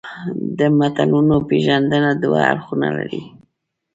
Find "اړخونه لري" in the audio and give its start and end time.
2.51-3.21